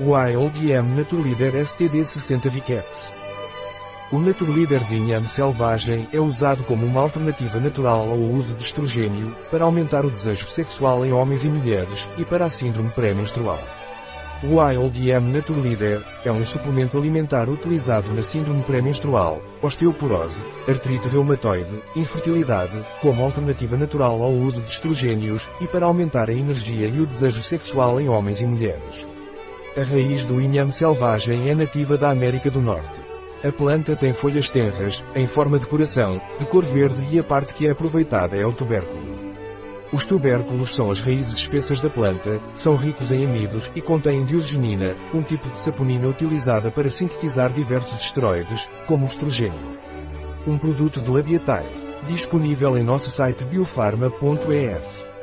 [0.00, 3.12] Wild Yam Naturleader STD60 Vicaps.
[4.10, 9.36] O Naturleader de inhame selvagem é usado como uma alternativa natural ao uso de estrogênio,
[9.52, 13.60] para aumentar o desejo sexual em homens e mulheres, e para a síndrome pré-menstrual.
[14.42, 21.80] O Wild Yam Naturleader é um suplemento alimentar utilizado na síndrome pré-menstrual, osteoporose, artrite reumatoide,
[21.94, 27.06] infertilidade, como alternativa natural ao uso de estrogênios, e para aumentar a energia e o
[27.06, 29.13] desejo sexual em homens e mulheres.
[29.76, 33.00] A raiz do inhame selvagem é nativa da América do Norte.
[33.42, 37.52] A planta tem folhas tenras, em forma de coração, de cor verde e a parte
[37.52, 39.02] que é aproveitada é o tubérculo.
[39.92, 44.94] Os tubérculos são as raízes espessas da planta, são ricos em amidos e contêm diogenina,
[45.12, 49.76] um tipo de saponina utilizada para sintetizar diversos esteroides, como o estrogênio.
[50.46, 51.66] Um produto de Labiatai.
[52.06, 55.13] Disponível em nosso site biofarma.es.